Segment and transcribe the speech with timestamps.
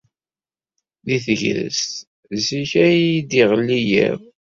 [1.05, 1.91] Deg tegrest,
[2.45, 4.19] zik ay d-iɣelli yiḍ.